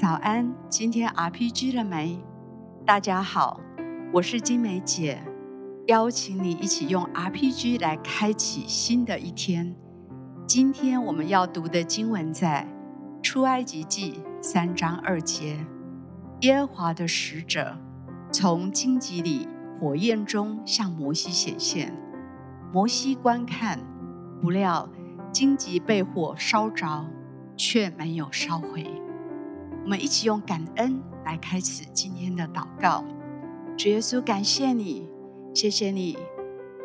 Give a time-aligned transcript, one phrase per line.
[0.00, 2.18] 早安，今天 RPG 了没？
[2.86, 3.60] 大家好，
[4.14, 5.22] 我是金梅姐，
[5.88, 9.76] 邀请你一起用 RPG 来开启新的一天。
[10.46, 12.66] 今天我们要读的经文在
[13.22, 15.66] 出埃及记三章二节，
[16.40, 17.76] 耶和华的使者
[18.32, 19.46] 从荆棘里
[19.78, 21.94] 火焰中向摩西显现，
[22.72, 23.78] 摩西观看，
[24.40, 24.88] 不料
[25.30, 27.04] 荆棘被火烧着，
[27.54, 28.86] 却没有烧毁。
[29.82, 33.04] 我们一起用感恩来开始今天的祷告。
[33.76, 35.08] 主耶稣，感谢你，
[35.54, 36.18] 谢谢你，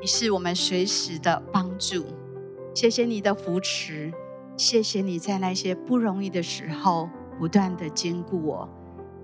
[0.00, 2.04] 你是我们随时的帮助。
[2.74, 4.12] 谢谢你的扶持，
[4.56, 8.68] 谢谢你在那些不容易的时候不断的坚固我。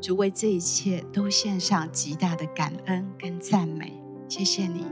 [0.00, 4.00] 主为这一切都献上极大的感恩跟赞美。
[4.28, 4.84] 谢谢你，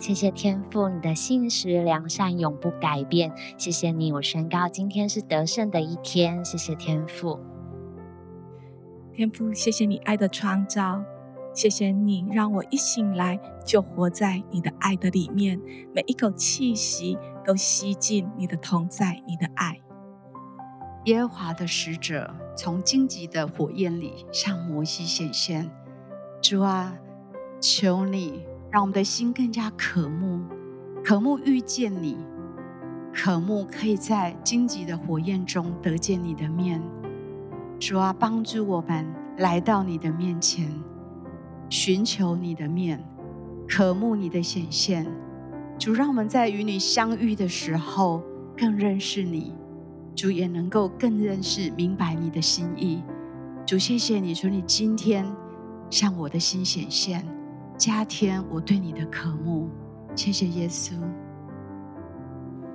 [0.00, 3.30] 谢谢天父，你的信实良善永不改变。
[3.58, 6.42] 谢谢你，我宣告今天是得胜的一天。
[6.42, 7.38] 谢谢天父，
[9.12, 11.04] 天父，谢谢你爱的创造。
[11.52, 15.60] 谢谢你让我一醒来就活在你的爱的里面，
[15.94, 19.78] 每一口气息都吸进你的同在，你的爱。
[21.04, 25.70] 耶和华的使者从荆棘的火焰里向摩西显现。
[26.40, 26.96] 主啊，
[27.60, 30.40] 求你让我们的心更加渴慕，
[31.02, 32.16] 渴慕遇见你，
[33.12, 36.80] 渴慕可以在荆棘的火焰中得见你的面。
[37.80, 39.04] 主啊，帮助我们
[39.38, 40.72] 来到你的面前。
[41.68, 43.02] 寻求你的面，
[43.68, 45.04] 渴慕你的显现。
[45.76, 48.22] 主，让我们在与你相遇的时候
[48.56, 49.52] 更认识你。
[50.14, 53.02] 主也能够更认识、明白你的心意。
[53.66, 55.24] 主，谢谢你说你今天
[55.88, 57.26] 向我的心显现，
[57.80, 59.70] 加添我对你的渴慕。
[60.14, 60.92] 谢谢耶稣，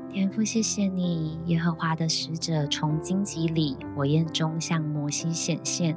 [0.09, 5.95] 天父，谢谢你，耶和华的使者从荆棘里火焰中向摩西显现。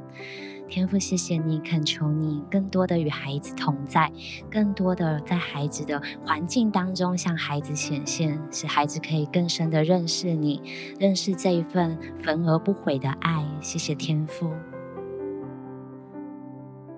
[0.67, 4.11] 天父，谢谢你，恳求你更多的与孩子同在，
[4.51, 10.61] 更多的在孩子的环境当中向孩子显现，使孩子可以更深的认识你，
[10.99, 13.43] 认识这一份焚而不毁的爱。
[13.59, 14.51] 谢谢天父，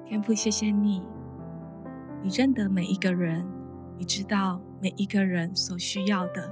[0.06, 1.02] 天父，谢谢你，
[2.24, 3.46] 你认得每一个人，
[3.98, 6.52] 你知道每一个人所需要的，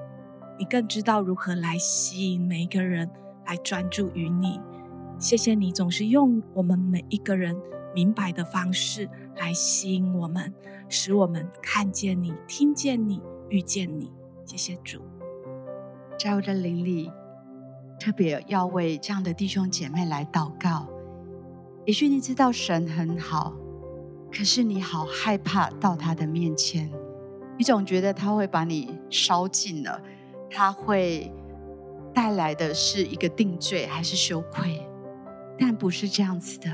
[0.57, 3.09] 你更知道如何来吸引每一个人
[3.45, 4.59] 来专注于你。
[5.19, 7.55] 谢谢你总是用我们每一个人
[7.93, 10.53] 明白的方式来吸引我们，
[10.87, 14.11] 使我们看见你、听见你、遇见你。
[14.45, 15.01] 谢谢主，
[16.17, 17.11] 在我的灵里，
[17.99, 20.87] 特别要为这样的弟兄姐妹来祷告。
[21.85, 23.53] 也许你知道神很好，
[24.31, 26.89] 可是你好害怕到他的面前，
[27.57, 30.01] 你总觉得他会把你烧尽了，
[30.49, 31.31] 他会
[32.13, 34.85] 带来的是一个定罪还是羞愧？
[35.57, 36.69] 但不是这样子的。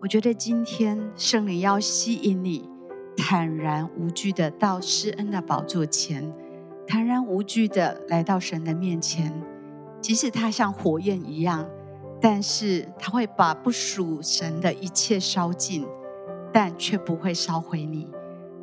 [0.00, 2.68] 我觉得今天圣灵要吸引你，
[3.16, 6.32] 坦然无惧的到施恩的宝座前，
[6.86, 9.32] 坦然无惧的来到神的面前。
[10.00, 11.66] 即使他像火焰一样，
[12.20, 15.86] 但是他会把不属神的一切烧尽，
[16.54, 18.08] 但却不会烧毁你。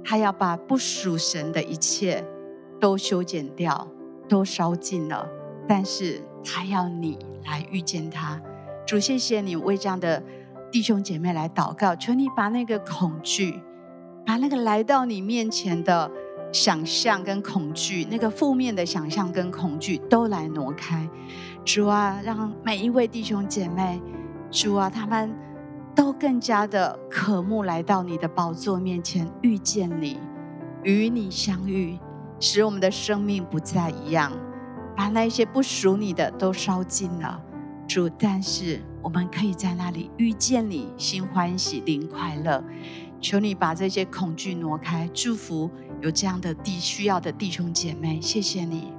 [0.02, 2.26] 他要把不属神的一切
[2.80, 3.86] 都修剪掉，
[4.30, 5.28] 都烧尽了，
[5.68, 8.42] 但是他要你来遇见他。
[8.88, 10.24] 主，谢谢你为这样的
[10.72, 13.60] 弟兄姐妹来祷告，求你把那个恐惧，
[14.26, 16.10] 把那个来到你面前的
[16.52, 21.08] 想象跟恐惧，那个负面的想象跟恐惧都来挪开。
[21.64, 24.02] 主啊，让每一位弟兄姐妹，
[24.50, 25.32] 主啊，他们
[25.96, 30.20] 都更加的渴慕来到你的宝座面前，遇见你，
[30.84, 31.98] 与你相遇，
[32.40, 34.32] 使我们的生命不再一样，
[34.96, 37.42] 把那些不属你的都烧尽了。
[37.88, 42.64] 主，但是我们可以在那里遇见你，心欢喜，灵快乐。
[43.20, 45.70] 求你把这些恐惧挪开，祝福
[46.02, 48.20] 有这样的弟需要的弟兄姐妹。
[48.22, 48.94] 谢谢你。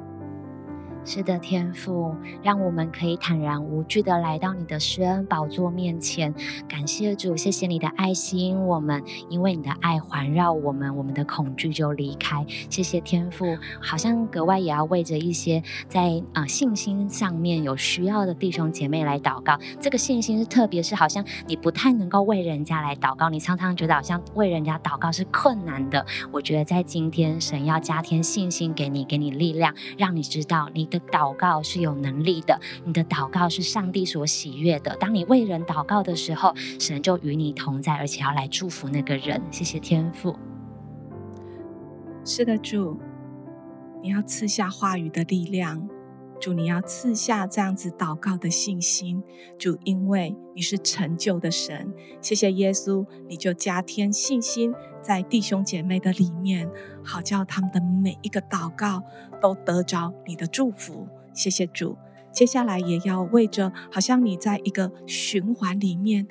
[1.04, 2.15] 是的，天父，
[2.45, 6.33] 让我们可以坦然无惧的来到你的施恩宝座面前。
[6.69, 12.47] 感谢主，谢谢你的爱心我们，因为你的爱环绕我们，我们的恐惧就离开。
[12.71, 19.59] 谢谢天父，好像格外也要为着一些在啊、信心上面有需要的弟兄姐妹来祷告。
[19.81, 26.07] 这个信心是特别是好像你不太能够为人家来祷告，你常常觉得好像为人家祷告是困难的。
[26.31, 30.91] 我觉得在今天，神要加添信心给你，给你力量，让你知道你。
[30.92, 34.94] 的祷告是有能力的，你的祷告是上帝所喜悦的。
[34.97, 39.42] 当你为人祷告的时候，神就与你同在，而且要来祝福那个人。
[39.50, 40.36] 谢谢天父。
[42.24, 43.00] 是的，主，
[44.03, 45.89] 你要赐下话语的力量，
[46.42, 49.22] 主，你要赐下这样子祷告的信心。
[49.56, 56.68] 主，因为你是成就的神，谢谢耶稣，你就加添信心在弟兄姐妹的里面，
[57.04, 59.04] 好叫他们的每一个祷告
[59.41, 61.06] 都得着你的祝福。
[61.33, 61.97] 谢谢主。
[62.33, 66.27] 接下来也要为着，好像你在一个循环里面，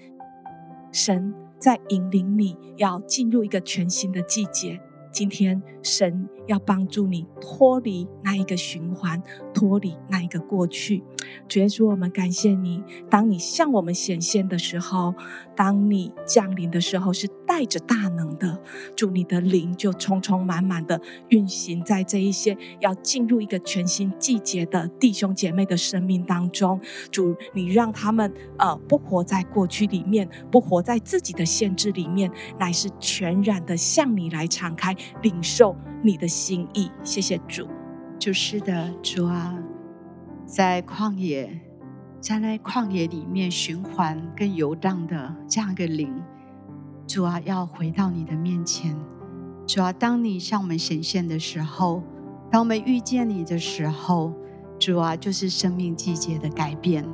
[0.91, 4.81] 神在引领你，要进入一个全新的季节。
[5.11, 9.21] 今天神要帮助你脱离那一个循环，
[9.53, 11.03] 脱离那一个过去。
[11.47, 12.83] 主耶稣，我们感谢你。
[13.09, 15.13] 当你向我们显现的时候，
[15.55, 18.57] 当你降临的时候，是带着大能的。
[18.95, 26.79] 主，你的灵就充充满满的运行在这一些要进入一个全新季节的弟兄姐妹的生命当中。
[27.11, 34.95] 主，你让他们呃不活在过去里面，不活在自己的限制里面，乃是全然的向你来敞开。
[35.21, 37.67] 领受你的心意，谢谢主。
[38.17, 39.61] 就是的，主啊，
[40.45, 41.59] 在旷野，
[42.21, 46.13] 在那旷野里面循环跟游荡的这样一个灵，
[47.13, 48.97] 主啊，要回到你的面前。
[49.67, 52.01] 主啊，当你向我们显现的时候，
[52.49, 54.31] 当我们遇见你的时候，
[54.79, 57.05] 主啊，就是生命季节的改变。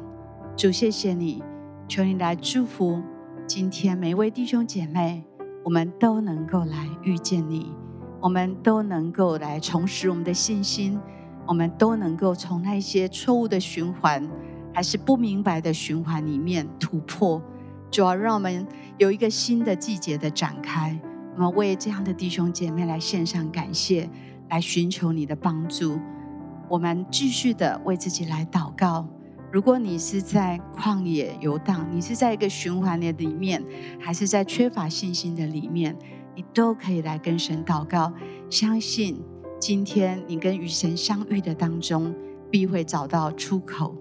[0.55, 1.41] 主，谢谢你，
[1.87, 3.01] 求你来祝福
[3.47, 5.23] 今天每一位弟兄姐妹，
[5.65, 7.73] 我们都能够来遇见你。
[8.21, 10.99] 我们都能够来重拾我们的信心，
[11.47, 14.29] 我们都能够从那些错误的循环，
[14.71, 17.41] 还是不明白的循环里面突破，
[17.89, 18.65] 主要让我们
[18.97, 20.99] 有一个新的季节的展开。
[21.35, 24.09] 我们为这样的弟兄姐妹来献上感谢，
[24.49, 25.99] 来寻求你的帮助。
[26.67, 29.07] 我们继续的为自己来祷告。
[29.51, 33.63] 如果你是在旷野游荡，你是在一个循环的里面，
[33.99, 35.95] 还是在缺乏信心的里面？
[36.35, 38.11] 你都可以来跟神祷告，
[38.49, 39.23] 相信
[39.59, 42.13] 今天你跟与神相遇的当中，
[42.51, 43.95] 必会找到出口。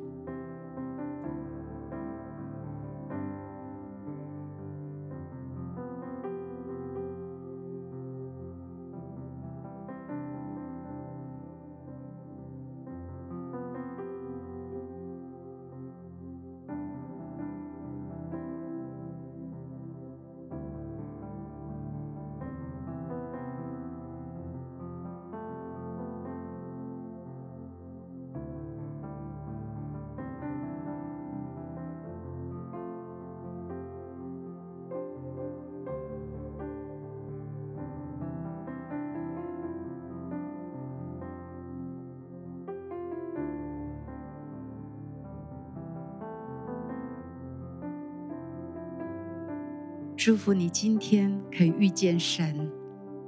[50.27, 52.69] 祝福你今天可以遇见神，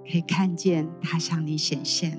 [0.04, 2.18] 可以看见他向你显现。